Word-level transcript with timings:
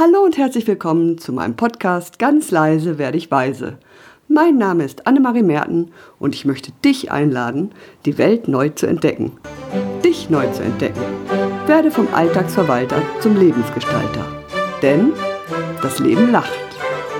Hallo 0.00 0.20
und 0.20 0.38
herzlich 0.38 0.64
willkommen 0.68 1.18
zu 1.18 1.32
meinem 1.32 1.56
Podcast 1.56 2.20
Ganz 2.20 2.52
leise 2.52 2.98
werde 2.98 3.18
ich 3.18 3.32
weise. 3.32 3.78
Mein 4.28 4.56
Name 4.56 4.84
ist 4.84 5.08
Annemarie 5.08 5.42
Merten 5.42 5.90
und 6.20 6.36
ich 6.36 6.44
möchte 6.44 6.70
dich 6.84 7.10
einladen, 7.10 7.72
die 8.04 8.16
Welt 8.16 8.46
neu 8.46 8.68
zu 8.68 8.86
entdecken. 8.86 9.32
Dich 10.04 10.30
neu 10.30 10.46
zu 10.52 10.62
entdecken. 10.62 11.00
Werde 11.66 11.90
vom 11.90 12.06
Alltagsverwalter 12.14 13.02
zum 13.18 13.36
Lebensgestalter. 13.36 14.24
Denn 14.82 15.14
das 15.82 15.98
Leben 15.98 16.30
lacht. 16.30 16.52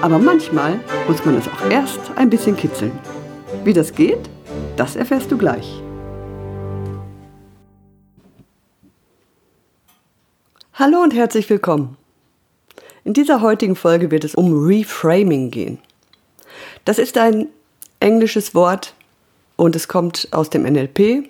Aber 0.01 0.21
manchmal 0.21 0.79
muss 1.09 1.25
man 1.25 1.37
es 1.37 1.49
auch 1.49 1.69
erst 1.69 2.13
ein 2.15 2.31
bisschen 2.31 2.57
kitzeln. 2.57 2.97
Wie 3.65 3.73
das 3.73 3.93
geht, 3.93 4.31
das 4.77 4.95
erfährst 4.95 5.33
du 5.33 5.37
gleich. 5.37 5.83
Hallo 10.75 11.03
und 11.03 11.13
herzlich 11.13 11.51
willkommen. 11.51 11.98
In 13.09 13.15
dieser 13.15 13.41
heutigen 13.41 13.75
Folge 13.75 14.11
wird 14.11 14.23
es 14.25 14.35
um 14.35 14.67
Reframing 14.67 15.51
gehen. 15.51 15.79
Das 16.85 16.99
ist 16.99 17.17
ein 17.17 17.47
englisches 18.01 18.55
Wort 18.55 18.93
und 19.57 19.75
es 19.75 19.89
kommt 19.89 20.29
aus 20.31 20.51
dem 20.51 20.65
NLP 20.65 21.27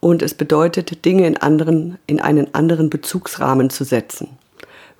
und 0.00 0.22
es 0.22 0.34
bedeutet, 0.34 1.04
Dinge 1.04 1.28
in, 1.28 1.36
anderen, 1.36 1.98
in 2.08 2.20
einen 2.20 2.52
anderen 2.52 2.90
Bezugsrahmen 2.90 3.70
zu 3.70 3.84
setzen. 3.84 4.38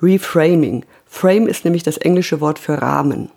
Reframing. 0.00 0.84
Frame 1.04 1.48
ist 1.48 1.64
nämlich 1.64 1.82
das 1.82 1.96
englische 1.96 2.40
Wort 2.40 2.60
für 2.60 2.80
Rahmen. 2.80 3.32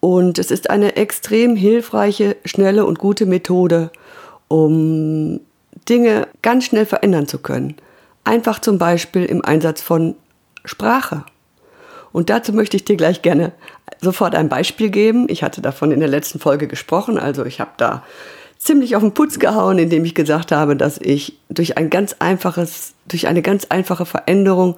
Und 0.00 0.38
es 0.38 0.50
ist 0.50 0.70
eine 0.70 0.96
extrem 0.96 1.56
hilfreiche, 1.56 2.38
schnelle 2.46 2.86
und 2.86 2.98
gute 2.98 3.26
Methode, 3.26 3.90
um 4.48 5.40
Dinge 5.90 6.26
ganz 6.40 6.64
schnell 6.64 6.86
verändern 6.86 7.28
zu 7.28 7.36
können. 7.36 7.76
Einfach 8.24 8.60
zum 8.60 8.78
Beispiel 8.78 9.26
im 9.26 9.44
Einsatz 9.44 9.82
von 9.82 10.14
Sprache. 10.64 11.26
Und 12.14 12.30
dazu 12.30 12.52
möchte 12.52 12.76
ich 12.76 12.84
dir 12.84 12.96
gleich 12.96 13.22
gerne 13.22 13.50
sofort 14.00 14.36
ein 14.36 14.48
Beispiel 14.48 14.88
geben. 14.88 15.26
Ich 15.28 15.42
hatte 15.42 15.60
davon 15.60 15.90
in 15.90 15.98
der 15.98 16.08
letzten 16.08 16.38
Folge 16.38 16.68
gesprochen, 16.68 17.18
also 17.18 17.44
ich 17.44 17.58
habe 17.58 17.72
da 17.76 18.04
ziemlich 18.56 18.94
auf 18.94 19.02
den 19.02 19.14
Putz 19.14 19.40
gehauen, 19.40 19.78
indem 19.78 20.04
ich 20.04 20.14
gesagt 20.14 20.52
habe, 20.52 20.76
dass 20.76 20.98
ich 20.98 21.36
durch 21.48 21.76
ein 21.76 21.90
ganz 21.90 22.14
einfaches, 22.20 22.94
durch 23.08 23.26
eine 23.26 23.42
ganz 23.42 23.64
einfache 23.64 24.06
Veränderung 24.06 24.76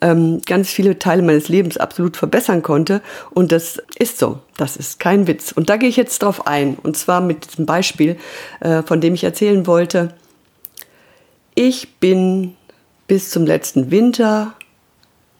ähm, 0.00 0.40
ganz 0.46 0.70
viele 0.70 0.98
Teile 0.98 1.20
meines 1.20 1.50
Lebens 1.50 1.76
absolut 1.76 2.16
verbessern 2.16 2.62
konnte. 2.62 3.02
Und 3.28 3.52
das 3.52 3.82
ist 3.98 4.18
so. 4.18 4.38
Das 4.56 4.78
ist 4.78 4.98
kein 4.98 5.26
Witz. 5.26 5.52
Und 5.52 5.68
da 5.68 5.76
gehe 5.76 5.90
ich 5.90 5.96
jetzt 5.96 6.22
drauf 6.22 6.46
ein. 6.46 6.76
Und 6.82 6.96
zwar 6.96 7.20
mit 7.20 7.50
diesem 7.50 7.66
Beispiel, 7.66 8.16
äh, 8.60 8.82
von 8.82 9.02
dem 9.02 9.12
ich 9.12 9.22
erzählen 9.22 9.66
wollte. 9.66 10.14
Ich 11.54 11.96
bin 11.98 12.56
bis 13.06 13.28
zum 13.28 13.44
letzten 13.44 13.90
Winter 13.90 14.54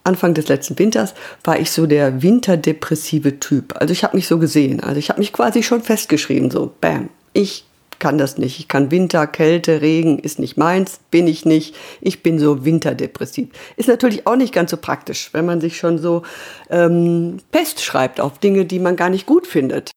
Anfang 0.05 0.35
des 0.35 0.49
letzten 0.49 0.79
Winters 0.79 1.15
war 1.45 1.59
ich 1.59 1.71
so 1.71 1.87
der 1.87 2.23
winterdepressive 2.23 3.39
Typ. 3.39 3.75
Also 3.77 3.93
ich 3.93 4.03
habe 4.03 4.17
mich 4.17 4.27
so 4.27 4.39
gesehen. 4.39 4.81
Also 4.81 4.99
ich 4.99 5.11
habe 5.11 5.21
mich 5.21 5.33
quasi 5.33 5.63
schon 5.63 5.83
festgeschrieben, 5.83 6.51
so, 6.51 6.73
bam, 6.81 7.11
ich 7.33 7.65
kann 8.01 8.19
das 8.19 8.39
nicht. 8.39 8.59
Ich 8.59 8.67
kann 8.67 8.91
Winter, 8.91 9.27
Kälte, 9.27 9.83
Regen 9.83 10.19
ist 10.19 10.39
nicht 10.39 10.57
meins, 10.57 11.01
bin 11.11 11.29
ich 11.29 11.45
nicht. 11.45 11.77
Ich 12.01 12.23
bin 12.23 12.39
so 12.39 12.65
winterdepressiv. 12.65 13.51
Ist 13.77 13.89
natürlich 13.89 14.27
auch 14.27 14.37
nicht 14.37 14.53
ganz 14.53 14.71
so 14.71 14.79
praktisch, 14.79 15.29
wenn 15.33 15.47
man 15.47 15.61
sich 15.61 15.77
schon 15.77 15.99
so 15.99 16.23
ähm, 16.71 17.37
festschreibt 17.53 18.21
auf 18.21 18.39
Dinge, 18.39 18.65
die 18.65 18.79
man 18.79 18.97
gar 18.97 19.11
nicht 19.11 19.27
gut 19.27 19.47
findet. 19.47 19.93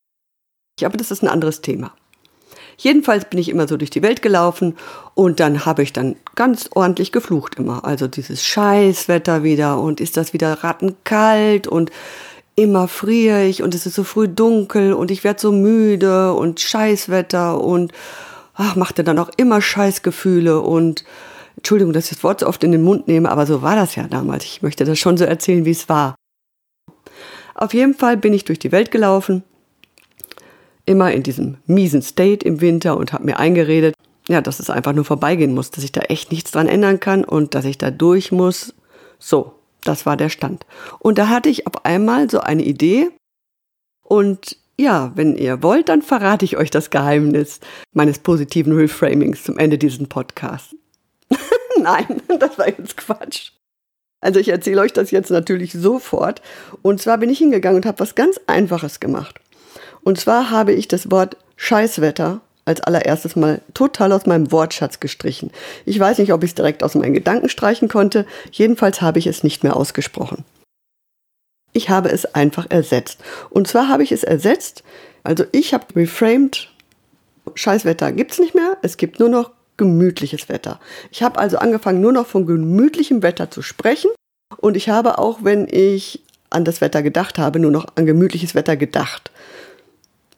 Aber 0.83 0.97
das 0.97 1.11
ist 1.11 1.23
ein 1.23 1.29
anderes 1.29 1.61
Thema. 1.61 1.93
Jedenfalls 2.77 3.25
bin 3.25 3.39
ich 3.39 3.49
immer 3.49 3.67
so 3.67 3.77
durch 3.77 3.91
die 3.91 4.01
Welt 4.01 4.21
gelaufen 4.21 4.75
und 5.13 5.39
dann 5.39 5.65
habe 5.65 5.83
ich 5.83 5.93
dann 5.93 6.15
ganz 6.35 6.69
ordentlich 6.73 7.11
geflucht 7.11 7.55
immer. 7.55 7.85
Also 7.85 8.07
dieses 8.07 8.43
Scheißwetter 8.43 9.43
wieder 9.43 9.79
und 9.79 10.01
ist 10.01 10.17
das 10.17 10.33
wieder 10.33 10.63
rattenkalt 10.63 11.67
und 11.67 11.91
immer 12.55 12.87
friere 12.87 13.45
ich 13.45 13.63
und 13.63 13.73
es 13.73 13.85
ist 13.85 13.95
so 13.95 14.03
früh 14.03 14.27
dunkel 14.27 14.93
und 14.93 15.11
ich 15.11 15.23
werde 15.23 15.39
so 15.39 15.51
müde 15.51 16.33
und 16.33 16.59
Scheißwetter 16.59 17.59
und 17.59 17.91
ach, 18.53 18.75
machte 18.75 19.03
dann 19.03 19.19
auch 19.19 19.31
immer 19.37 19.61
Scheißgefühle 19.61 20.61
und 20.61 21.03
Entschuldigung, 21.57 21.93
dass 21.93 22.05
ich 22.05 22.17
das 22.17 22.23
Wort 22.23 22.41
so 22.41 22.47
oft 22.47 22.63
in 22.63 22.71
den 22.71 22.83
Mund 22.83 23.07
nehme, 23.07 23.31
aber 23.31 23.45
so 23.45 23.61
war 23.61 23.75
das 23.75 23.95
ja 23.95 24.07
damals. 24.07 24.43
Ich 24.43 24.61
möchte 24.61 24.85
das 24.85 24.99
schon 24.99 25.17
so 25.17 25.25
erzählen, 25.25 25.65
wie 25.65 25.71
es 25.71 25.89
war. 25.89 26.15
Auf 27.55 27.73
jeden 27.73 27.93
Fall 27.93 28.17
bin 28.17 28.33
ich 28.33 28.45
durch 28.45 28.59
die 28.59 28.71
Welt 28.71 28.91
gelaufen 28.91 29.43
immer 30.85 31.11
in 31.11 31.23
diesem 31.23 31.57
miesen 31.65 32.01
State 32.01 32.45
im 32.45 32.61
Winter 32.61 32.97
und 32.97 33.13
habe 33.13 33.23
mir 33.23 33.39
eingeredet, 33.39 33.95
ja, 34.27 34.41
dass 34.41 34.59
es 34.59 34.69
einfach 34.69 34.93
nur 34.93 35.05
vorbeigehen 35.05 35.53
muss, 35.53 35.71
dass 35.71 35.83
ich 35.83 35.91
da 35.91 36.01
echt 36.01 36.31
nichts 36.31 36.51
dran 36.51 36.67
ändern 36.67 36.99
kann 36.99 37.23
und 37.23 37.55
dass 37.55 37.65
ich 37.65 37.77
da 37.77 37.91
durch 37.91 38.31
muss. 38.31 38.73
So, 39.19 39.53
das 39.83 40.05
war 40.05 40.17
der 40.17 40.29
Stand. 40.29 40.65
Und 40.99 41.17
da 41.17 41.29
hatte 41.29 41.49
ich 41.49 41.67
auf 41.67 41.85
einmal 41.85 42.29
so 42.29 42.39
eine 42.39 42.63
Idee 42.63 43.09
und 44.03 44.57
ja, 44.77 45.11
wenn 45.15 45.35
ihr 45.35 45.61
wollt, 45.61 45.89
dann 45.89 46.01
verrate 46.01 46.45
ich 46.45 46.57
euch 46.57 46.71
das 46.71 46.89
Geheimnis 46.89 47.59
meines 47.93 48.19
positiven 48.19 48.73
Reframings 48.73 49.43
zum 49.43 49.57
Ende 49.57 49.77
dieses 49.77 50.07
Podcasts. 50.07 50.75
Nein, 51.79 52.21
das 52.39 52.57
war 52.57 52.67
jetzt 52.67 52.97
Quatsch. 52.97 53.51
Also 54.19 54.39
ich 54.39 54.49
erzähle 54.49 54.81
euch 54.81 54.93
das 54.93 55.11
jetzt 55.11 55.29
natürlich 55.31 55.73
sofort. 55.73 56.41
Und 56.81 57.01
zwar 57.01 57.17
bin 57.17 57.29
ich 57.29 57.37
hingegangen 57.37 57.77
und 57.77 57.85
habe 57.85 57.99
was 57.99 58.15
ganz 58.15 58.39
Einfaches 58.47 58.99
gemacht. 58.99 59.39
Und 60.01 60.19
zwar 60.19 60.49
habe 60.49 60.73
ich 60.73 60.87
das 60.87 61.11
Wort 61.11 61.37
Scheißwetter 61.55 62.41
als 62.65 62.81
allererstes 62.81 63.35
mal 63.35 63.61
total 63.73 64.11
aus 64.11 64.25
meinem 64.25 64.51
Wortschatz 64.51 64.99
gestrichen. 64.99 65.51
Ich 65.85 65.99
weiß 65.99 66.19
nicht, 66.19 66.33
ob 66.33 66.43
ich 66.43 66.51
es 66.51 66.55
direkt 66.55 66.83
aus 66.83 66.95
meinen 66.95 67.13
Gedanken 67.13 67.49
streichen 67.49 67.89
konnte. 67.89 68.25
Jedenfalls 68.51 69.01
habe 69.01 69.19
ich 69.19 69.27
es 69.27 69.43
nicht 69.43 69.63
mehr 69.63 69.75
ausgesprochen. 69.75 70.45
Ich 71.73 71.89
habe 71.89 72.09
es 72.09 72.25
einfach 72.35 72.67
ersetzt. 72.69 73.19
Und 73.49 73.67
zwar 73.67 73.89
habe 73.89 74.03
ich 74.03 74.11
es 74.11 74.23
ersetzt, 74.23 74.83
also 75.23 75.45
ich 75.51 75.73
habe 75.73 75.85
reframed, 75.95 76.69
Scheißwetter 77.55 78.11
gibt's 78.11 78.39
nicht 78.39 78.55
mehr, 78.55 78.77
es 78.81 78.97
gibt 78.97 79.19
nur 79.19 79.29
noch 79.29 79.51
gemütliches 79.77 80.49
Wetter. 80.49 80.79
Ich 81.11 81.23
habe 81.23 81.39
also 81.39 81.57
angefangen, 81.57 81.99
nur 81.99 82.11
noch 82.11 82.27
von 82.27 82.45
gemütlichem 82.45 83.23
Wetter 83.23 83.49
zu 83.49 83.61
sprechen. 83.61 84.11
Und 84.57 84.77
ich 84.77 84.89
habe 84.89 85.17
auch, 85.17 85.39
wenn 85.41 85.67
ich 85.69 86.21
an 86.51 86.63
das 86.63 86.81
Wetter 86.81 87.01
gedacht 87.01 87.39
habe, 87.39 87.59
nur 87.59 87.71
noch 87.71 87.87
an 87.95 88.05
gemütliches 88.05 88.53
Wetter 88.53 88.77
gedacht. 88.77 89.31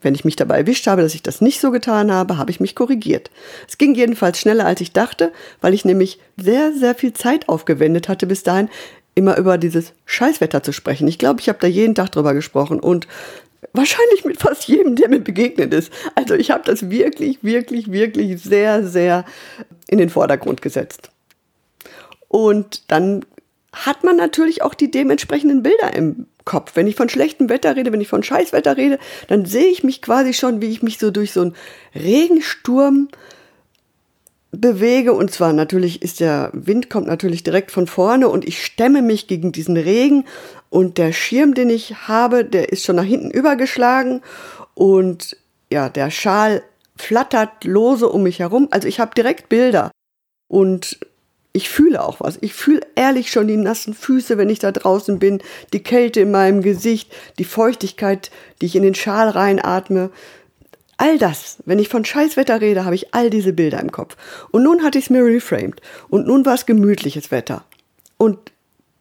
Wenn 0.05 0.13
ich 0.13 0.23
mich 0.23 0.35
dabei 0.35 0.59
erwischt 0.59 0.85
habe, 0.85 1.01
dass 1.01 1.15
ich 1.15 1.23
das 1.23 1.41
nicht 1.41 1.59
so 1.59 1.71
getan 1.71 2.11
habe, 2.11 2.37
habe 2.37 2.51
ich 2.51 2.59
mich 2.59 2.75
korrigiert. 2.75 3.31
Es 3.67 3.79
ging 3.79 3.95
jedenfalls 3.95 4.39
schneller, 4.39 4.67
als 4.67 4.79
ich 4.79 4.93
dachte, 4.93 5.33
weil 5.61 5.73
ich 5.73 5.83
nämlich 5.83 6.19
sehr, 6.37 6.71
sehr 6.73 6.93
viel 6.93 7.13
Zeit 7.13 7.49
aufgewendet 7.49 8.07
hatte 8.07 8.27
bis 8.27 8.43
dahin, 8.43 8.69
immer 9.15 9.35
über 9.35 9.57
dieses 9.57 9.93
Scheißwetter 10.05 10.61
zu 10.61 10.73
sprechen. 10.73 11.07
Ich 11.07 11.17
glaube, 11.17 11.41
ich 11.41 11.49
habe 11.49 11.57
da 11.59 11.65
jeden 11.65 11.95
Tag 11.95 12.11
drüber 12.11 12.35
gesprochen 12.35 12.79
und 12.79 13.07
wahrscheinlich 13.73 14.25
mit 14.25 14.39
fast 14.39 14.67
jedem, 14.67 14.95
der 14.95 15.09
mir 15.09 15.21
begegnet 15.21 15.73
ist. 15.73 15.91
Also 16.13 16.35
ich 16.35 16.51
habe 16.51 16.61
das 16.65 16.91
wirklich, 16.91 17.43
wirklich, 17.43 17.91
wirklich 17.91 18.39
sehr, 18.43 18.87
sehr 18.87 19.25
in 19.87 19.97
den 19.97 20.11
Vordergrund 20.11 20.61
gesetzt. 20.61 21.09
Und 22.27 22.83
dann 22.91 23.25
hat 23.73 24.03
man 24.03 24.17
natürlich 24.17 24.61
auch 24.61 24.75
die 24.75 24.91
dementsprechenden 24.91 25.63
Bilder 25.63 25.95
im 25.95 26.27
Kopf. 26.45 26.71
Wenn 26.75 26.87
ich 26.87 26.95
von 26.95 27.09
schlechtem 27.09 27.49
Wetter 27.49 27.75
rede, 27.75 27.91
wenn 27.91 28.01
ich 28.01 28.07
von 28.07 28.23
Scheißwetter 28.23 28.77
rede, 28.77 28.99
dann 29.27 29.45
sehe 29.45 29.67
ich 29.67 29.83
mich 29.83 30.01
quasi 30.01 30.33
schon, 30.33 30.61
wie 30.61 30.69
ich 30.69 30.83
mich 30.83 30.99
so 30.99 31.11
durch 31.11 31.33
so 31.33 31.41
einen 31.41 31.55
Regensturm 31.95 33.09
bewege. 34.51 35.13
Und 35.13 35.31
zwar 35.31 35.53
natürlich 35.53 36.01
ist 36.01 36.19
der 36.19 36.51
Wind 36.53 36.89
kommt 36.89 37.07
natürlich 37.07 37.43
direkt 37.43 37.71
von 37.71 37.87
vorne 37.87 38.29
und 38.29 38.45
ich 38.45 38.63
stemme 38.63 39.01
mich 39.01 39.27
gegen 39.27 39.51
diesen 39.51 39.77
Regen 39.77 40.25
und 40.69 40.97
der 40.97 41.13
Schirm, 41.13 41.53
den 41.53 41.69
ich 41.69 42.07
habe, 42.07 42.45
der 42.45 42.71
ist 42.71 42.85
schon 42.85 42.95
nach 42.95 43.03
hinten 43.03 43.31
übergeschlagen 43.31 44.21
und 44.73 45.37
ja, 45.71 45.89
der 45.89 46.11
Schal 46.11 46.63
flattert 46.95 47.63
lose 47.63 48.07
um 48.07 48.23
mich 48.23 48.39
herum. 48.39 48.67
Also 48.71 48.87
ich 48.87 48.99
habe 48.99 49.15
direkt 49.15 49.49
Bilder 49.49 49.91
und 50.47 50.99
ich 51.55 51.69
fühle 51.69 52.03
auch 52.03 52.19
was. 52.19 52.37
Ich 52.41 52.53
fühle 52.53 52.81
ehrlich 52.95 53.31
schon 53.31 53.47
die 53.47 53.55
nassen 53.55 53.93
Füße, 53.93 54.37
wenn 54.37 54.49
ich 54.49 54.59
da 54.59 54.73
draußen 54.73 55.19
bin, 55.19 55.41
die 55.71 55.81
Kälte 55.81 56.19
in 56.19 56.31
meinem 56.31 56.61
Gesicht, 56.61 57.11
die 57.39 57.45
Feuchtigkeit, 57.45 58.29
die 58.59 58.65
ich 58.65 58.75
in 58.75 58.83
den 58.83 58.93
Schal 58.93 59.29
reinatme. 59.29 60.09
All 60.97 61.17
das, 61.17 61.57
wenn 61.65 61.79
ich 61.79 61.87
von 61.87 62.03
Scheißwetter 62.03 62.59
rede, 62.59 62.83
habe 62.83 62.95
ich 62.95 63.13
all 63.13 63.29
diese 63.29 63.53
Bilder 63.53 63.79
im 63.79 63.93
Kopf. 63.93 64.17
Und 64.51 64.63
nun 64.63 64.83
hatte 64.83 64.97
ich 64.97 65.05
es 65.05 65.09
mir 65.09 65.23
reframed. 65.23 65.81
Und 66.09 66.27
nun 66.27 66.45
war 66.45 66.55
es 66.55 66.65
gemütliches 66.65 67.31
Wetter. 67.31 67.63
Und 68.17 68.51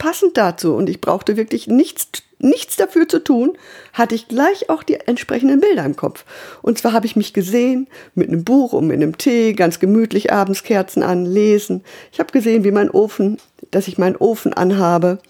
passend 0.04 0.36
dazu, 0.36 0.74
und 0.74 0.90
ich 0.90 1.00
brauchte 1.00 1.38
wirklich 1.38 1.66
nichts 1.66 2.08
nichts 2.38 2.76
dafür 2.76 3.08
zu 3.08 3.24
tun, 3.24 3.56
hatte 3.94 4.14
ich 4.14 4.28
gleich 4.28 4.68
auch 4.68 4.82
die 4.82 4.96
entsprechenden 4.96 5.60
Bilder 5.60 5.82
im 5.82 5.96
Kopf. 5.96 6.26
Und 6.60 6.76
zwar 6.76 6.92
habe 6.92 7.06
ich 7.06 7.16
mich 7.16 7.32
gesehen 7.32 7.88
mit 8.14 8.28
einem 8.28 8.44
Buch 8.44 8.74
und 8.74 8.86
mit 8.86 8.96
einem 8.96 9.16
Tee, 9.16 9.54
ganz 9.54 9.78
gemütlich 9.78 10.30
abends 10.30 10.62
Kerzen 10.62 11.02
an, 11.02 11.24
lesen. 11.24 11.82
Ich 12.12 12.20
habe 12.20 12.32
gesehen, 12.32 12.62
wie 12.62 12.70
mein 12.70 12.90
Ofen, 12.90 13.38
dass 13.70 13.88
ich 13.88 13.96
meinen 13.96 14.16
Ofen 14.16 14.52
anhabe. 14.52 15.20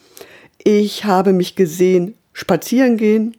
Ich 0.65 1.05
habe 1.05 1.33
mich 1.33 1.55
gesehen 1.55 2.17
spazieren 2.33 2.97
gehen, 2.97 3.37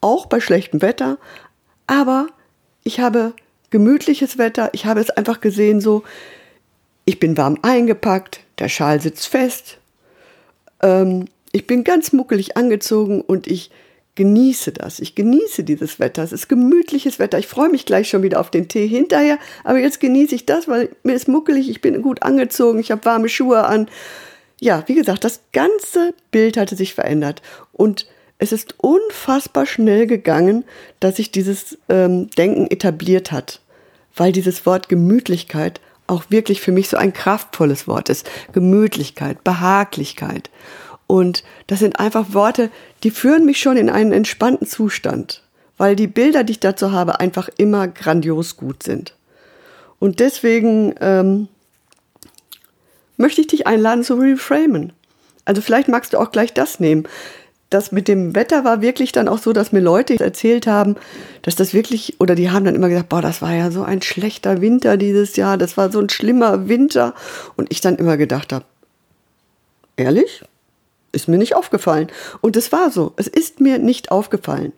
auch 0.00 0.26
bei 0.26 0.40
schlechtem 0.40 0.82
Wetter, 0.82 1.18
aber 1.86 2.26
ich 2.82 2.98
habe 2.98 3.34
gemütliches 3.70 4.36
Wetter, 4.36 4.70
ich 4.72 4.84
habe 4.84 4.98
es 4.98 5.10
einfach 5.10 5.40
gesehen 5.40 5.80
so, 5.80 6.02
ich 7.04 7.20
bin 7.20 7.36
warm 7.36 7.56
eingepackt, 7.62 8.40
der 8.58 8.68
Schal 8.68 9.00
sitzt 9.00 9.28
fest, 9.28 9.79
ähm, 10.82 11.26
ich 11.52 11.66
bin 11.66 11.84
ganz 11.84 12.12
muckelig 12.12 12.56
angezogen 12.56 13.20
und 13.20 13.46
ich 13.46 13.70
genieße 14.14 14.72
das. 14.72 15.00
Ich 15.00 15.14
genieße 15.14 15.64
dieses 15.64 15.98
Wetter. 15.98 16.22
Es 16.22 16.32
ist 16.32 16.48
gemütliches 16.48 17.18
Wetter. 17.18 17.38
Ich 17.38 17.46
freue 17.46 17.70
mich 17.70 17.86
gleich 17.86 18.08
schon 18.08 18.22
wieder 18.22 18.40
auf 18.40 18.50
den 18.50 18.68
Tee 18.68 18.86
hinterher. 18.86 19.38
Aber 19.64 19.78
jetzt 19.78 20.00
genieße 20.00 20.34
ich 20.34 20.46
das, 20.46 20.68
weil 20.68 20.90
mir 21.02 21.14
ist 21.14 21.28
muckelig. 21.28 21.70
Ich 21.70 21.80
bin 21.80 22.02
gut 22.02 22.22
angezogen. 22.22 22.80
Ich 22.80 22.90
habe 22.90 23.04
warme 23.04 23.28
Schuhe 23.28 23.64
an. 23.64 23.88
Ja, 24.60 24.84
wie 24.86 24.94
gesagt, 24.94 25.24
das 25.24 25.40
ganze 25.52 26.12
Bild 26.30 26.56
hatte 26.56 26.76
sich 26.76 26.94
verändert. 26.94 27.40
Und 27.72 28.06
es 28.38 28.52
ist 28.52 28.74
unfassbar 28.78 29.66
schnell 29.66 30.06
gegangen, 30.06 30.64
dass 30.98 31.16
sich 31.16 31.30
dieses 31.30 31.78
ähm, 31.88 32.30
Denken 32.30 32.66
etabliert 32.70 33.32
hat. 33.32 33.60
Weil 34.14 34.32
dieses 34.32 34.66
Wort 34.66 34.88
Gemütlichkeit 34.88 35.80
auch 36.10 36.24
wirklich 36.28 36.60
für 36.60 36.72
mich 36.72 36.88
so 36.88 36.96
ein 36.96 37.12
kraftvolles 37.12 37.88
Wort 37.88 38.08
ist. 38.08 38.28
Gemütlichkeit, 38.52 39.42
Behaglichkeit. 39.44 40.50
Und 41.06 41.42
das 41.66 41.78
sind 41.80 41.98
einfach 41.98 42.34
Worte, 42.34 42.70
die 43.02 43.10
führen 43.10 43.44
mich 43.44 43.60
schon 43.60 43.76
in 43.76 43.90
einen 43.90 44.12
entspannten 44.12 44.66
Zustand, 44.66 45.42
weil 45.76 45.96
die 45.96 46.06
Bilder, 46.06 46.44
die 46.44 46.52
ich 46.52 46.60
dazu 46.60 46.92
habe, 46.92 47.20
einfach 47.20 47.48
immer 47.56 47.88
grandios 47.88 48.56
gut 48.56 48.82
sind. 48.82 49.14
Und 49.98 50.20
deswegen 50.20 50.94
ähm, 51.00 51.48
möchte 53.16 53.40
ich 53.40 53.48
dich 53.48 53.66
einladen 53.66 54.04
zu 54.04 54.14
reframen. 54.14 54.92
Also 55.44 55.62
vielleicht 55.62 55.88
magst 55.88 56.12
du 56.12 56.18
auch 56.18 56.30
gleich 56.30 56.54
das 56.54 56.80
nehmen. 56.80 57.08
Das 57.70 57.92
mit 57.92 58.08
dem 58.08 58.34
Wetter 58.34 58.64
war 58.64 58.82
wirklich 58.82 59.12
dann 59.12 59.28
auch 59.28 59.38
so, 59.38 59.52
dass 59.52 59.70
mir 59.70 59.80
Leute 59.80 60.18
erzählt 60.18 60.66
haben, 60.66 60.96
dass 61.42 61.54
das 61.54 61.72
wirklich, 61.72 62.20
oder 62.20 62.34
die 62.34 62.50
haben 62.50 62.64
dann 62.64 62.74
immer 62.74 62.88
gesagt, 62.88 63.08
boah, 63.08 63.22
das 63.22 63.42
war 63.42 63.54
ja 63.54 63.70
so 63.70 63.84
ein 63.84 64.02
schlechter 64.02 64.60
Winter 64.60 64.96
dieses 64.96 65.36
Jahr, 65.36 65.56
das 65.56 65.76
war 65.76 65.92
so 65.92 66.00
ein 66.00 66.08
schlimmer 66.08 66.68
Winter. 66.68 67.14
Und 67.56 67.70
ich 67.70 67.80
dann 67.80 67.96
immer 67.96 68.16
gedacht 68.16 68.52
habe, 68.52 68.64
ehrlich? 69.96 70.42
Ist 71.12 71.28
mir 71.28 71.38
nicht 71.38 71.54
aufgefallen. 71.54 72.08
Und 72.40 72.56
es 72.56 72.72
war 72.72 72.90
so. 72.90 73.12
Es 73.16 73.26
ist 73.26 73.60
mir 73.60 73.78
nicht 73.78 74.10
aufgefallen. 74.10 74.72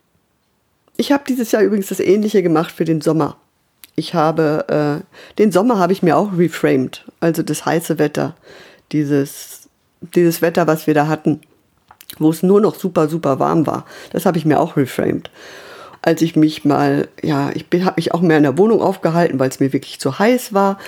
Ich 0.97 1.13
habe 1.13 1.25
dieses 1.27 1.53
Jahr 1.53 1.63
übrigens 1.63 1.89
das 1.89 2.01
Ähnliche 2.01 2.43
gemacht 2.43 2.73
für 2.73 2.85
den 2.85 3.01
Sommer. 3.01 3.37
Ich 3.97 4.15
habe, 4.15 5.03
äh, 5.03 5.37
den 5.39 5.53
Sommer 5.53 5.79
habe 5.79 5.93
ich 5.93 6.03
mir 6.03 6.17
auch 6.17 6.37
reframed. 6.37 7.05
Also 7.21 7.43
das 7.43 7.67
heiße 7.67 7.99
Wetter. 7.99 8.35
Dieses, 8.93 9.69
dieses 10.01 10.43
Wetter, 10.43 10.67
was 10.67 10.87
wir 10.87 10.95
da 10.95 11.09
hatten, 11.09 11.41
wo 12.19 12.31
es 12.31 12.43
nur 12.43 12.61
noch 12.61 12.75
super, 12.75 13.09
super 13.09 13.39
warm 13.39 13.67
war. 13.67 13.87
Das 14.11 14.27
habe 14.27 14.39
ich 14.39 14.45
mir 14.45 14.61
auch 14.61 14.77
reframed. 14.77 15.31
Als 16.03 16.21
ich 16.23 16.35
mich 16.35 16.65
mal, 16.65 17.09
ja, 17.23 17.51
ich 17.55 17.67
habe 17.85 17.95
mich 17.97 18.13
auch 18.13 18.21
mehr 18.21 18.37
in 18.37 18.43
der 18.43 18.59
Wohnung 18.59 18.81
aufgehalten, 18.83 19.39
weil 19.39 19.49
es 19.49 19.61
mir 19.61 19.73
wirklich 19.73 20.01
zu 20.01 20.19
heiß 20.19 20.53
war. 20.53 20.79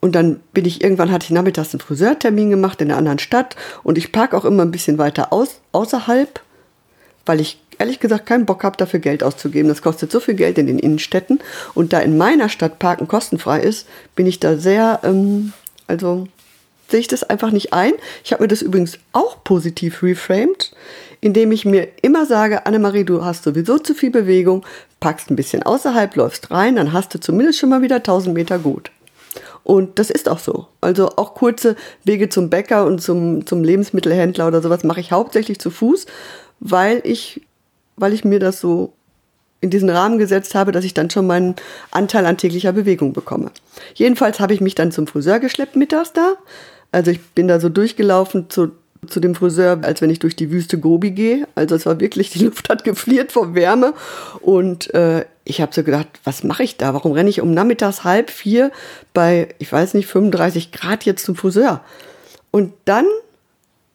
Und 0.00 0.14
dann 0.14 0.40
bin 0.52 0.64
ich 0.64 0.82
irgendwann, 0.82 1.10
hatte 1.10 1.24
ich 1.24 1.30
nachmittags 1.30 1.74
einen 1.74 1.80
Friseurtermin 1.80 2.50
gemacht 2.50 2.80
in 2.80 2.90
einer 2.90 2.98
anderen 2.98 3.18
Stadt 3.18 3.56
und 3.82 3.98
ich 3.98 4.12
parke 4.12 4.36
auch 4.36 4.44
immer 4.44 4.62
ein 4.62 4.70
bisschen 4.70 4.98
weiter 4.98 5.32
aus, 5.32 5.60
außerhalb, 5.72 6.40
weil 7.26 7.40
ich 7.40 7.60
ehrlich 7.78 8.00
gesagt 8.00 8.26
keinen 8.26 8.46
Bock 8.46 8.64
habe, 8.64 8.76
dafür 8.76 9.00
Geld 9.00 9.22
auszugeben. 9.22 9.68
Das 9.68 9.82
kostet 9.82 10.12
so 10.12 10.20
viel 10.20 10.34
Geld 10.34 10.58
in 10.58 10.66
den 10.66 10.78
Innenstädten. 10.78 11.40
Und 11.74 11.92
da 11.92 12.00
in 12.00 12.16
meiner 12.16 12.48
Stadt 12.48 12.78
Parken 12.78 13.08
kostenfrei 13.08 13.60
ist, 13.60 13.88
bin 14.14 14.26
ich 14.26 14.40
da 14.40 14.56
sehr, 14.56 15.00
ähm, 15.04 15.52
also 15.86 16.28
sehe 16.90 17.00
ich 17.00 17.08
das 17.08 17.22
einfach 17.22 17.50
nicht 17.50 17.72
ein. 17.72 17.92
Ich 18.24 18.32
habe 18.32 18.42
mir 18.42 18.48
das 18.48 18.62
übrigens 18.62 18.98
auch 19.12 19.44
positiv 19.44 20.02
reframed, 20.02 20.72
indem 21.20 21.52
ich 21.52 21.64
mir 21.64 21.88
immer 22.02 22.26
sage, 22.26 22.66
Annemarie, 22.66 23.04
du 23.04 23.24
hast 23.24 23.44
sowieso 23.44 23.78
zu 23.78 23.94
viel 23.94 24.10
Bewegung, 24.10 24.64
packst 25.00 25.30
ein 25.30 25.36
bisschen 25.36 25.62
außerhalb, 25.62 26.14
läufst 26.16 26.50
rein, 26.50 26.76
dann 26.76 26.92
hast 26.92 27.14
du 27.14 27.20
zumindest 27.20 27.58
schon 27.58 27.70
mal 27.70 27.82
wieder 27.82 27.96
1000 27.96 28.34
Meter 28.34 28.58
gut. 28.58 28.90
Und 29.64 29.98
das 29.98 30.08
ist 30.08 30.28
auch 30.28 30.38
so. 30.38 30.66
Also 30.80 31.10
auch 31.16 31.34
kurze 31.34 31.76
Wege 32.04 32.28
zum 32.30 32.48
Bäcker 32.48 32.86
und 32.86 33.02
zum, 33.02 33.46
zum 33.46 33.62
Lebensmittelhändler 33.62 34.46
oder 34.46 34.62
sowas 34.62 34.82
mache 34.82 35.00
ich 35.00 35.12
hauptsächlich 35.12 35.58
zu 35.58 35.70
Fuß, 35.70 36.06
weil 36.60 37.02
ich, 37.04 37.42
weil 37.96 38.14
ich 38.14 38.24
mir 38.24 38.38
das 38.38 38.60
so 38.60 38.94
in 39.60 39.70
diesen 39.70 39.90
Rahmen 39.90 40.18
gesetzt 40.18 40.54
habe, 40.54 40.72
dass 40.72 40.84
ich 40.84 40.94
dann 40.94 41.10
schon 41.10 41.26
meinen 41.26 41.56
Anteil 41.90 42.26
an 42.26 42.38
täglicher 42.38 42.72
Bewegung 42.72 43.12
bekomme. 43.12 43.50
Jedenfalls 43.94 44.40
habe 44.40 44.54
ich 44.54 44.60
mich 44.60 44.74
dann 44.74 44.92
zum 44.92 45.06
Friseur 45.06 45.40
geschleppt 45.40 45.76
mittags 45.76 46.12
da. 46.12 46.34
Also 46.92 47.10
ich 47.10 47.20
bin 47.30 47.48
da 47.48 47.60
so 47.60 47.68
durchgelaufen 47.68 48.48
zu 48.48 48.72
zu 49.06 49.20
dem 49.20 49.34
Friseur, 49.34 49.78
als 49.82 50.02
wenn 50.02 50.10
ich 50.10 50.18
durch 50.18 50.36
die 50.36 50.50
Wüste 50.50 50.78
Gobi 50.78 51.12
gehe. 51.12 51.46
Also 51.54 51.74
es 51.74 51.86
war 51.86 52.00
wirklich, 52.00 52.30
die 52.32 52.44
Luft 52.44 52.68
hat 52.68 52.84
gefriert 52.84 53.32
vor 53.32 53.54
Wärme. 53.54 53.94
Und 54.40 54.92
äh, 54.94 55.24
ich 55.44 55.60
habe 55.60 55.74
so 55.74 55.82
gedacht, 55.82 56.08
was 56.24 56.44
mache 56.44 56.62
ich 56.62 56.76
da? 56.76 56.94
Warum 56.94 57.12
renne 57.12 57.30
ich 57.30 57.40
um 57.40 57.52
nachmittags 57.52 58.04
halb 58.04 58.30
vier 58.30 58.70
bei, 59.14 59.54
ich 59.58 59.72
weiß 59.72 59.94
nicht, 59.94 60.06
35 60.06 60.72
Grad 60.72 61.04
jetzt 61.04 61.24
zum 61.24 61.36
Friseur? 61.36 61.82
Und 62.50 62.72
dann 62.84 63.06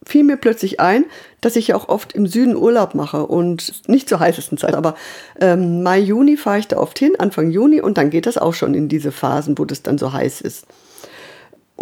fiel 0.06 0.24
mir 0.24 0.38
plötzlich 0.38 0.80
ein, 0.80 1.06
dass 1.42 1.56
ich 1.56 1.70
ja 1.70 1.76
auch 1.76 1.88
oft 1.88 2.14
im 2.14 2.28
Süden 2.28 2.58
Urlaub 2.58 2.94
mache 2.94 3.26
und 3.26 3.88
nicht 3.88 4.10
zur 4.10 4.20
heißesten 4.20 4.58
Zeit, 4.58 4.76
aber 4.76 4.96
ähm, 5.40 5.82
Mai, 5.82 6.00
Juni 6.00 6.36
fahre 6.36 6.60
ich 6.60 6.68
da 6.68 6.76
oft 6.76 7.00
hin, 7.00 7.14
Anfang 7.20 7.52
Juni 7.52 7.80
und 7.80 7.98
dann 7.98 8.10
geht 8.10 8.26
das 8.26 8.38
auch 8.38 8.54
schon 8.54 8.74
in 8.74 8.90
diese 8.90 9.14
Phasen, 9.14 9.58
wo 9.58 9.64
das 9.64 9.82
dann 9.82 9.98
so 9.98 10.12
heiß 10.12 10.42
ist. 10.42 10.68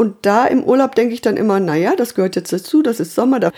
Und 0.02 0.16
da 0.24 0.48
im 0.48 0.64
Urlaub 0.64 0.96
denke 0.96 1.14
ich 1.14 1.22
dann 1.22 1.38
immer, 1.38 1.60
naja, 1.60 1.96
das 1.96 2.16
gehört 2.16 2.36
jetzt 2.36 2.52
dazu, 2.52 2.82
das 2.82 3.00
ist 3.00 3.14
Sommer, 3.14 3.40
da 3.40 3.52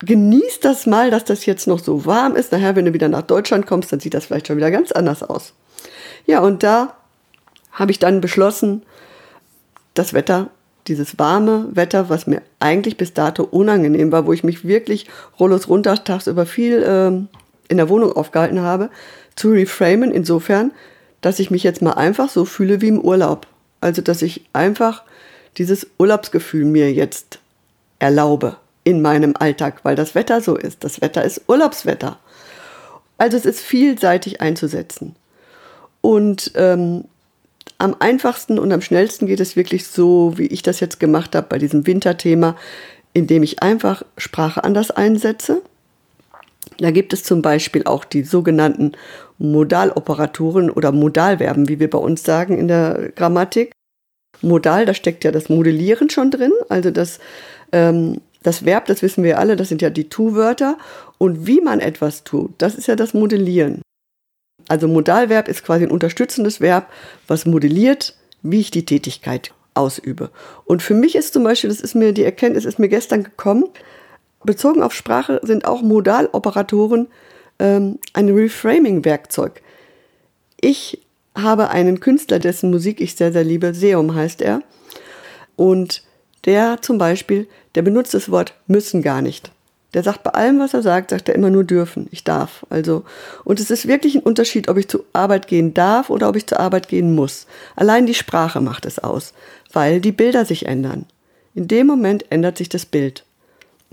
genießt 0.00 0.62
das 0.62 0.84
mal, 0.84 1.10
dass 1.10 1.24
das 1.24 1.46
jetzt 1.46 1.66
noch 1.66 1.78
so 1.78 2.04
warm 2.04 2.36
ist. 2.36 2.52
Nachher, 2.52 2.76
wenn 2.76 2.84
du 2.84 2.92
wieder 2.92 3.08
nach 3.08 3.22
Deutschland 3.22 3.66
kommst, 3.66 3.90
dann 3.90 3.98
sieht 3.98 4.12
das 4.12 4.26
vielleicht 4.26 4.48
schon 4.48 4.58
wieder 4.58 4.70
ganz 4.70 4.92
anders 4.92 5.22
aus. 5.22 5.54
Ja, 6.26 6.40
und 6.40 6.62
da 6.62 6.94
habe 7.70 7.90
ich 7.90 7.98
dann 7.98 8.20
beschlossen, 8.20 8.82
das 9.94 10.12
Wetter, 10.12 10.50
dieses 10.88 11.18
warme 11.18 11.68
Wetter, 11.72 12.10
was 12.10 12.26
mir 12.26 12.42
eigentlich 12.60 12.98
bis 12.98 13.14
dato 13.14 13.42
unangenehm 13.42 14.12
war, 14.12 14.26
wo 14.26 14.34
ich 14.34 14.44
mich 14.44 14.68
wirklich 14.68 15.06
rollos 15.40 15.70
runter 15.70 16.04
tagsüber 16.04 16.44
viel 16.44 16.84
ähm, 16.86 17.28
in 17.68 17.78
der 17.78 17.88
Wohnung 17.88 18.12
aufgehalten 18.12 18.60
habe, 18.60 18.90
zu 19.36 19.52
reframen 19.52 20.12
insofern, 20.12 20.70
dass 21.22 21.38
ich 21.38 21.50
mich 21.50 21.62
jetzt 21.62 21.80
mal 21.80 21.92
einfach 21.92 22.28
so 22.28 22.44
fühle 22.44 22.82
wie 22.82 22.88
im 22.88 23.00
Urlaub. 23.00 23.46
Also, 23.80 24.02
dass 24.02 24.20
ich 24.20 24.44
einfach 24.52 25.04
dieses 25.58 25.86
Urlaubsgefühl 25.98 26.64
mir 26.64 26.92
jetzt 26.92 27.38
erlaube 27.98 28.56
in 28.84 29.00
meinem 29.00 29.34
Alltag, 29.38 29.80
weil 29.84 29.96
das 29.96 30.14
Wetter 30.14 30.40
so 30.40 30.56
ist. 30.56 30.84
Das 30.84 31.00
Wetter 31.00 31.24
ist 31.24 31.42
Urlaubswetter. 31.46 32.18
Also 33.18 33.36
es 33.36 33.44
ist 33.44 33.60
vielseitig 33.60 34.40
einzusetzen. 34.40 35.14
Und 36.00 36.52
ähm, 36.56 37.04
am 37.78 37.96
einfachsten 37.98 38.58
und 38.58 38.72
am 38.72 38.80
schnellsten 38.80 39.26
geht 39.26 39.40
es 39.40 39.56
wirklich 39.56 39.86
so, 39.86 40.36
wie 40.36 40.46
ich 40.46 40.62
das 40.62 40.80
jetzt 40.80 40.98
gemacht 40.98 41.34
habe 41.34 41.46
bei 41.48 41.58
diesem 41.58 41.86
Winterthema, 41.86 42.56
indem 43.12 43.42
ich 43.42 43.62
einfach 43.62 44.02
Sprache 44.16 44.64
anders 44.64 44.90
einsetze. 44.90 45.62
Da 46.78 46.90
gibt 46.90 47.12
es 47.12 47.22
zum 47.22 47.42
Beispiel 47.42 47.84
auch 47.84 48.04
die 48.04 48.22
sogenannten 48.22 48.92
Modaloperatoren 49.38 50.70
oder 50.70 50.92
Modalverben, 50.92 51.68
wie 51.68 51.78
wir 51.78 51.90
bei 51.90 51.98
uns 51.98 52.22
sagen 52.22 52.58
in 52.58 52.68
der 52.68 53.10
Grammatik. 53.14 53.72
Modal, 54.40 54.86
da 54.86 54.94
steckt 54.94 55.24
ja 55.24 55.30
das 55.30 55.48
Modellieren 55.48 56.10
schon 56.10 56.30
drin, 56.30 56.52
also 56.68 56.90
das, 56.90 57.20
ähm, 57.72 58.20
das 58.42 58.64
Verb, 58.64 58.86
das 58.86 59.02
wissen 59.02 59.22
wir 59.22 59.38
alle, 59.38 59.56
das 59.56 59.68
sind 59.68 59.82
ja 59.82 59.90
die 59.90 60.08
Tu-Wörter. 60.08 60.78
Und 61.18 61.46
wie 61.46 61.60
man 61.60 61.78
etwas 61.78 62.24
tut, 62.24 62.50
das 62.58 62.74
ist 62.74 62.88
ja 62.88 62.96
das 62.96 63.14
Modellieren. 63.14 63.82
Also 64.68 64.88
Modalverb 64.88 65.48
ist 65.48 65.64
quasi 65.64 65.84
ein 65.84 65.90
unterstützendes 65.90 66.60
Verb, 66.60 66.88
was 67.26 67.46
modelliert, 67.46 68.16
wie 68.42 68.60
ich 68.60 68.70
die 68.70 68.86
Tätigkeit 68.86 69.52
ausübe. 69.74 70.30
Und 70.64 70.82
für 70.82 70.94
mich 70.94 71.14
ist 71.14 71.32
zum 71.32 71.44
Beispiel, 71.44 71.70
das 71.70 71.80
ist 71.80 71.94
mir 71.94 72.12
die 72.12 72.24
Erkenntnis, 72.24 72.64
ist 72.64 72.78
mir 72.78 72.88
gestern 72.88 73.24
gekommen, 73.24 73.64
bezogen 74.44 74.82
auf 74.82 74.92
Sprache 74.92 75.40
sind 75.42 75.64
auch 75.66 75.82
Modaloperatoren 75.82 77.08
ähm, 77.58 77.98
ein 78.12 78.28
Reframing-Werkzeug. 78.28 79.62
Ich 80.60 81.00
habe 81.34 81.70
einen 81.70 82.00
Künstler, 82.00 82.38
dessen 82.38 82.70
Musik 82.70 83.00
ich 83.00 83.16
sehr, 83.16 83.32
sehr 83.32 83.44
liebe, 83.44 83.74
Seum 83.74 84.14
heißt 84.14 84.42
er. 84.42 84.62
Und 85.56 86.02
der 86.44 86.82
zum 86.82 86.98
Beispiel, 86.98 87.48
der 87.74 87.82
benutzt 87.82 88.14
das 88.14 88.30
Wort 88.30 88.54
müssen 88.66 89.02
gar 89.02 89.22
nicht. 89.22 89.50
Der 89.94 90.02
sagt 90.02 90.22
bei 90.22 90.30
allem, 90.30 90.58
was 90.58 90.72
er 90.72 90.82
sagt, 90.82 91.10
sagt 91.10 91.28
er 91.28 91.34
immer 91.34 91.50
nur 91.50 91.64
dürfen. 91.64 92.08
Ich 92.10 92.24
darf. 92.24 92.64
Also, 92.70 93.04
und 93.44 93.60
es 93.60 93.70
ist 93.70 93.86
wirklich 93.86 94.14
ein 94.14 94.22
Unterschied, 94.22 94.68
ob 94.68 94.78
ich 94.78 94.88
zur 94.88 95.04
Arbeit 95.12 95.46
gehen 95.46 95.74
darf 95.74 96.08
oder 96.08 96.28
ob 96.28 96.36
ich 96.36 96.46
zur 96.46 96.60
Arbeit 96.60 96.88
gehen 96.88 97.14
muss. 97.14 97.46
Allein 97.76 98.06
die 98.06 98.14
Sprache 98.14 98.60
macht 98.60 98.86
es 98.86 98.98
aus, 98.98 99.34
weil 99.72 100.00
die 100.00 100.12
Bilder 100.12 100.46
sich 100.46 100.66
ändern. 100.66 101.04
In 101.54 101.68
dem 101.68 101.86
Moment 101.86 102.24
ändert 102.30 102.56
sich 102.56 102.70
das 102.70 102.86
Bild 102.86 103.24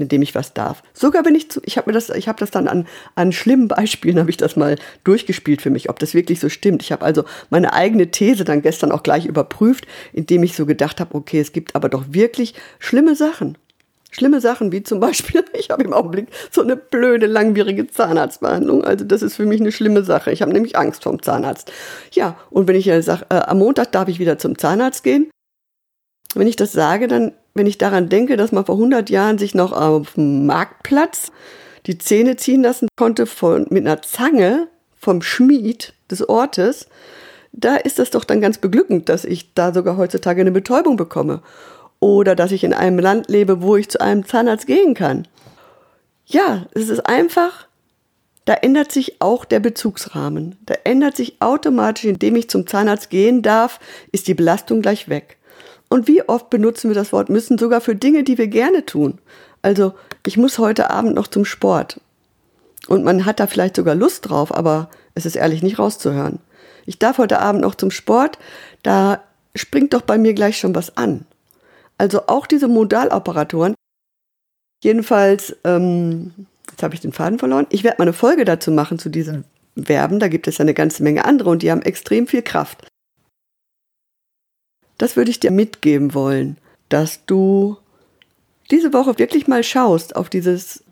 indem 0.02 0.22
ich 0.22 0.36
was 0.36 0.54
darf. 0.54 0.84
Sogar 0.94 1.26
wenn 1.26 1.36
ich 1.36 1.50
zu, 1.50 1.62
ich 1.66 1.78
habe 1.78 1.90
mir 1.90 1.94
das, 1.94 2.10
ich 2.10 2.28
habe 2.28 2.40
das 2.40 2.52
dann 2.52 2.68
an, 2.68 2.88
an 3.16 3.32
schlimmen 3.32 3.68
Beispielen 3.68 4.20
habe 4.20 4.30
ich 4.30 4.38
das 4.38 4.56
mal 4.56 4.76
durchgespielt 5.04 5.62
für 5.62 5.70
mich, 5.70 5.90
ob 5.90 6.00
das 6.00 6.14
wirklich 6.14 6.40
so 6.40 6.50
stimmt. 6.50 6.84
Ich 6.84 6.92
habe 6.92 7.06
also 7.06 7.24
meine 7.50 7.74
eigene 7.74 8.12
These 8.12 8.44
dann 8.44 8.62
gestern 8.62 8.92
auch 8.92 9.04
gleich 9.04 9.26
überprüft, 9.26 9.86
indem 10.14 10.44
ich 10.44 10.56
so 10.56 10.66
gedacht 10.66 11.00
habe, 11.00 11.16
okay, 11.16 11.40
es 11.40 11.52
gibt 11.52 11.76
aber 11.76 11.90
doch 11.90 12.06
wirklich 12.10 12.54
schlimme 12.80 13.16
Sachen. 13.16 13.58
Schlimme 14.12 14.42
Sachen, 14.42 14.72
wie 14.72 14.82
zum 14.82 15.00
Beispiel, 15.02 15.44
ich 15.54 15.70
habe 15.70 15.84
im 15.84 15.94
Augenblick 15.94 16.28
so 16.52 16.62
eine 16.62 16.76
blöde, 16.76 17.28
langwierige 17.28 17.88
Zahnarztbehandlung. 17.88 18.84
Also 18.84 19.06
das 19.06 19.22
ist 19.22 19.36
für 19.36 19.46
mich 19.46 19.62
eine 19.62 19.72
schlimme 19.72 20.04
Sache. 20.04 20.32
Ich 20.32 20.42
habe 20.42 20.52
nämlich 20.52 20.78
Angst 20.78 21.04
vom 21.04 21.22
Zahnarzt. 21.22 21.72
Ja, 22.12 22.38
und 22.50 22.68
wenn 22.68 22.76
ich 22.76 22.86
ja 22.86 23.02
sage, 23.02 23.26
äh, 23.30 23.36
am 23.36 23.60
Montag 23.60 23.92
darf 23.92 24.08
ich 24.08 24.20
wieder 24.20 24.38
zum 24.38 24.58
Zahnarzt 24.58 25.04
gehen, 25.04 25.30
wenn 26.36 26.48
ich 26.48 26.56
das 26.56 26.72
sage, 26.72 27.08
dann 27.08 27.34
wenn 27.60 27.68
ich 27.68 27.78
daran 27.78 28.08
denke, 28.08 28.38
dass 28.38 28.54
man 28.54 28.64
vor 28.64 28.76
100 28.76 29.10
Jahren 29.10 29.38
sich 29.38 29.54
noch 29.54 29.74
auf 29.74 30.14
dem 30.14 30.46
Marktplatz 30.46 31.34
die 31.88 31.98
Zähne 31.98 32.38
ziehen 32.38 32.64
lassen 32.64 32.88
konnte 32.96 33.26
von, 33.26 33.68
mit 33.70 33.86
einer 33.86 34.02
Zange 34.02 34.70
vom 34.96 35.22
Schmied 35.22 35.94
des 36.10 36.28
Ortes, 36.28 36.88
da 37.52 37.76
ist 37.76 38.00
es 38.00 38.12
doch 38.12 38.24
dann 38.24 38.40
ganz 38.40 38.60
beglückend, 38.60 39.10
dass 39.10 39.26
ich 39.26 39.54
da 39.56 39.74
sogar 39.74 39.98
heutzutage 39.98 40.40
eine 40.40 40.54
Betäubung 40.54 40.96
bekomme. 40.96 41.42
Oder 42.00 42.34
dass 42.34 42.54
ich 42.54 42.64
in 42.64 42.74
einem 42.74 42.98
Land 42.98 43.28
lebe, 43.28 43.62
wo 43.62 43.76
ich 43.76 43.90
zu 43.90 44.00
einem 44.00 44.26
Zahnarzt 44.26 44.66
gehen 44.66 44.94
kann. 44.94 45.28
Ja, 46.26 46.66
es 46.72 46.88
ist 46.88 47.06
einfach, 47.08 47.68
da 48.46 48.54
ändert 48.54 48.94
sich 48.94 49.22
auch 49.22 49.44
der 49.44 49.60
Bezugsrahmen. 49.60 50.56
Da 50.66 50.76
ändert 50.86 51.18
sich 51.18 51.42
automatisch, 51.42 52.06
indem 52.06 52.38
ich 52.38 52.50
zum 52.50 52.68
Zahnarzt 52.68 53.10
gehen 53.10 53.42
darf, 53.42 53.82
ist 54.14 54.30
die 54.30 54.34
Belastung 54.34 54.82
gleich 54.82 55.10
weg. 55.10 55.39
Und 55.90 56.08
wie 56.08 56.28
oft 56.28 56.50
benutzen 56.50 56.90
wir 56.90 56.96
das 56.96 57.12
Wort 57.12 57.30
müssen 57.30 57.58
sogar 57.58 57.82
für 57.82 57.96
Dinge, 57.96 58.24
die 58.24 58.38
wir 58.38 58.48
gerne 58.48 58.86
tun? 58.86 59.18
Also, 59.62 59.94
ich 60.26 60.38
muss 60.38 60.60
heute 60.60 60.90
Abend 60.90 61.16
noch 61.16 61.28
zum 61.28 61.46
Sport. 61.46 62.00
Und 62.88 63.04
man 63.04 63.26
hat 63.26 63.40
da 63.40 63.48
vielleicht 63.48 63.76
sogar 63.76 63.96
Lust 63.96 64.30
drauf, 64.30 64.56
aber 64.56 64.90
es 65.16 65.26
ist 65.26 65.36
ehrlich 65.36 65.64
nicht 65.64 65.80
rauszuhören. 65.80 66.40
Ich 66.86 67.00
darf 67.00 67.18
heute 67.18 67.40
Abend 67.40 67.62
noch 67.62 67.76
zum 67.76 67.92
Sport, 67.92 68.40
da 68.84 69.24
springt 69.56 69.94
doch 69.94 70.02
bei 70.02 70.18
mir 70.18 70.34
gleich 70.34 70.58
schon 70.58 70.76
was 70.76 70.96
an. 70.98 71.26
Also 71.98 72.28
auch 72.28 72.48
diese 72.48 72.68
Modaloperatoren. 72.68 73.76
Jedenfalls, 74.84 75.56
ähm, 75.66 76.32
jetzt 76.72 76.82
habe 76.82 76.96
ich 76.96 77.02
den 77.02 77.12
Faden 77.12 77.38
verloren. 77.38 77.68
Ich 77.70 77.84
werde 77.84 77.98
mal 78.00 78.06
eine 78.06 78.14
Folge 78.14 78.46
dazu 78.46 78.72
machen 78.72 78.98
zu 78.98 79.10
diesen 79.10 79.44
Verben. 79.78 80.20
Da 80.20 80.30
gibt 80.30 80.48
es 80.48 80.58
ja 80.58 80.64
eine 80.64 80.74
ganze 80.74 81.04
Menge 81.04 81.26
andere 81.26 81.50
und 81.50 81.62
die 81.62 81.72
haben 81.72 81.82
extrem 81.82 82.26
viel 82.26 82.42
Kraft. 82.42 82.89
Das 85.00 85.16
würde 85.16 85.32
ich 85.32 85.40
dir 85.40 85.50
mitgeben 85.50 86.14
wollen, 86.14 86.58
dass 86.90 87.26
du 87.26 87.78
diese 88.70 88.94
Woche 88.94 89.18
wirklich 89.18 89.48
mal 89.48 89.64
schaust 89.64 90.16
auf 90.16 90.30
dieses 90.30 90.84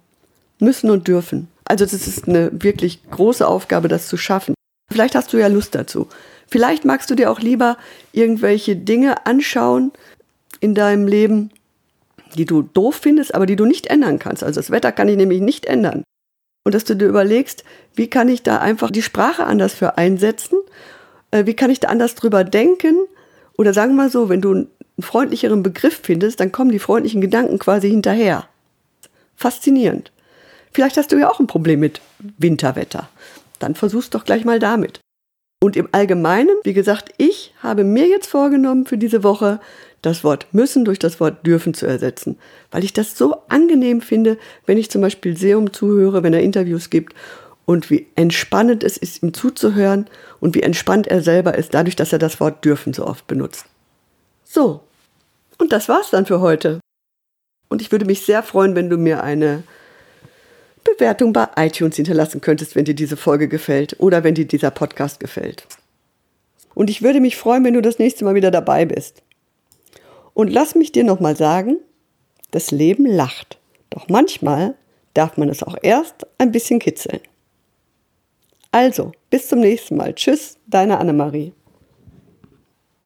müssen 0.60 0.90
und 0.90 1.08
dürfen. 1.08 1.50
Also 1.66 1.86
das 1.86 1.94
ist 1.94 2.28
eine 2.28 2.50
wirklich 2.54 3.02
große 3.12 3.46
Aufgabe, 3.46 3.90
das 3.90 4.08
zu 4.08 4.18
schaffen. 4.18 4.56
Vielleicht 4.90 5.14
hast 5.14 5.34
du 5.34 5.38
ja 5.38 5.48
Lust 5.48 5.76
dazu. 5.76 6.08
Vielleicht 6.48 6.86
magst 6.86 7.10
du 7.10 7.16
dir 7.16 7.30
auch 7.30 7.42
lieber 7.42 7.78
irgendwelche 8.14 8.78
Dinge 8.78 9.26
anschauen 9.28 9.92
in 10.62 10.74
deinem 10.74 11.06
Leben, 11.06 11.52
die 12.38 12.46
du 12.46 12.62
doof 12.62 12.96
findest, 13.02 13.36
aber 13.36 13.46
die 13.46 13.58
du 13.58 13.66
nicht 13.66 13.88
ändern 13.88 14.20
kannst. 14.20 14.44
Also 14.44 14.60
das 14.62 14.72
Wetter 14.72 14.94
kann 14.94 15.10
ich 15.10 15.18
nämlich 15.18 15.42
nicht 15.42 15.66
ändern. 15.66 16.04
Und 16.64 16.74
dass 16.74 16.86
du 16.86 16.96
dir 16.96 17.08
überlegst, 17.08 17.66
wie 17.94 18.10
kann 18.10 18.30
ich 18.30 18.44
da 18.44 18.60
einfach 18.60 18.90
die 18.90 19.02
Sprache 19.02 19.46
anders 19.46 19.74
für 19.74 19.98
einsetzen? 19.98 20.60
Äh, 21.32 21.46
wie 21.46 21.56
kann 21.56 21.70
ich 21.70 21.82
da 21.82 21.90
anders 21.90 22.16
drüber 22.16 22.46
denken? 22.46 22.96
Oder 23.58 23.74
sagen 23.74 23.94
wir 23.94 24.04
mal 24.04 24.10
so, 24.10 24.30
wenn 24.30 24.42
du 24.42 24.52
einen 24.52 24.68
freundlicheren 25.00 25.64
Begriff 25.64 26.00
findest, 26.04 26.40
dann 26.40 26.52
kommen 26.52 26.72
die 26.72 26.80
freundlichen 26.80 27.22
Gedanken 27.22 27.60
quasi 27.60 27.90
hinterher. 27.90 28.48
Faszinierend. 29.36 30.12
Vielleicht 30.72 30.98
hast 30.98 31.12
du 31.12 31.18
ja 31.18 31.30
auch 31.30 31.40
ein 31.40 31.48
Problem 31.48 31.80
mit 31.80 32.02
Winterwetter. 32.38 33.10
Dann 33.60 33.76
versuch's 33.76 34.10
doch 34.10 34.26
gleich 34.26 34.46
mal 34.46 34.60
damit. 34.60 35.00
Und 35.60 35.76
im 35.76 35.90
Allgemeinen, 35.92 36.56
wie 36.64 36.74
gesagt, 36.74 37.12
ich 37.18 37.54
habe 37.64 37.84
mir 37.84 38.08
jetzt 38.08 38.28
vorgenommen 38.28 38.86
für 38.86 38.98
diese 38.98 39.24
Woche, 39.24 39.60
das 40.04 40.24
Wort 40.24 40.46
müssen 40.52 40.86
durch 40.86 41.00
das 41.00 41.20
Wort 41.20 41.46
dürfen 41.46 41.74
zu 41.74 41.88
ersetzen, 41.88 42.38
weil 42.70 42.84
ich 42.84 42.94
das 42.94 43.18
so 43.18 43.38
angenehm 43.50 44.02
finde, 44.02 44.38
wenn 44.68 44.78
ich 44.78 44.92
zum 44.92 45.02
Beispiel 45.02 45.36
Seum 45.36 45.74
zuhöre, 45.74 46.22
wenn 46.22 46.34
er 46.34 46.44
Interviews 46.44 46.92
gibt 46.92 47.16
und 47.68 47.90
wie 47.90 48.08
entspannend 48.16 48.82
es 48.86 48.96
ist, 48.96 49.22
ihm 49.22 49.34
zuzuhören 49.34 50.08
und 50.40 50.56
wie 50.56 50.64
entspannt 50.64 51.06
er 51.08 51.22
selber 51.22 51.56
ist, 51.56 51.74
dadurch, 51.74 51.98
dass 51.98 52.14
er 52.14 52.18
das 52.18 52.40
Wort 52.40 52.64
dürfen 52.64 52.94
so 52.94 53.06
oft 53.06 53.28
benutzt. 53.28 53.66
So, 54.46 54.80
und 55.60 55.74
das 55.74 55.90
war's 55.90 56.10
dann 56.10 56.26
für 56.26 56.40
heute. 56.40 56.80
Und 57.68 57.82
ich 57.82 57.92
würde 57.92 58.06
mich 58.06 58.22
sehr 58.22 58.42
freuen, 58.42 58.74
wenn 58.76 58.90
du 58.90 58.98
mir 58.98 59.22
eine 59.22 59.64
Bewertung 60.86 61.34
bei 61.34 61.50
iTunes 61.58 61.98
hinterlassen 61.98 62.40
könntest, 62.40 62.78
wenn 62.78 62.86
dir 62.86 62.96
diese 62.96 63.18
Folge 63.18 63.50
gefällt 63.50 64.00
oder 64.00 64.24
wenn 64.24 64.34
dir 64.34 64.48
dieser 64.48 64.72
Podcast 64.72 65.20
gefällt. 65.20 65.68
Und 66.74 66.90
ich 66.90 67.02
würde 67.02 67.20
mich 67.20 67.36
freuen, 67.36 67.66
wenn 67.66 67.74
du 67.74 67.82
das 67.82 68.00
nächste 68.00 68.24
Mal 68.24 68.36
wieder 68.36 68.50
dabei 68.50 68.86
bist. 68.86 69.24
Und 70.34 70.48
lass 70.48 70.74
mich 70.74 70.94
dir 70.94 71.04
nochmal 71.04 71.36
sagen, 71.36 71.76
das 72.52 72.72
Leben 72.72 73.06
lacht. 73.06 73.58
Doch 73.90 74.08
manchmal 74.08 74.76
darf 75.14 75.36
man 75.36 75.50
es 75.50 75.64
auch 75.64 75.76
erst 75.82 76.26
ein 76.38 76.54
bisschen 76.54 76.80
kitzeln. 76.80 77.20
Also, 78.72 79.12
bis 79.30 79.48
zum 79.48 79.60
nächsten 79.60 79.96
Mal. 79.98 80.14
Tschüss, 80.14 80.58
deine 80.68 81.00
Annemarie. 81.00 81.54